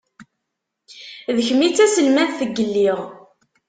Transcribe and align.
D 1.35 1.37
kemm 1.47 1.61
i 1.67 1.69
d 1.69 1.73
taselmadt 1.77 2.37
n 2.49 2.49
yelli.. 2.55 2.91